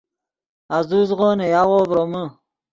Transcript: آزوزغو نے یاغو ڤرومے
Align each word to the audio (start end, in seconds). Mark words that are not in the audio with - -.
آزوزغو 0.77 1.29
نے 1.37 1.45
یاغو 1.53 1.79
ڤرومے 1.89 2.23